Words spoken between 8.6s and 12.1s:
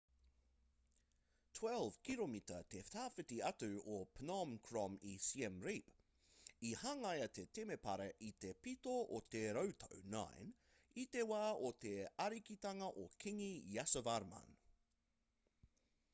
pito o te rautau 9 i te wā o te